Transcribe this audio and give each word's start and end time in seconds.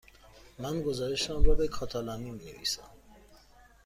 من 0.59 0.81
گزارشم 0.81 1.43
را 1.43 1.55
به 1.55 1.67
کاتالانی 1.67 2.31
می 2.31 2.51
نویسم. 2.51 2.91